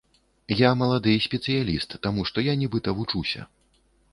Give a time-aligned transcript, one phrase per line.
[0.61, 3.41] Я малады спецыяліст, таму што я нібыта вучуся.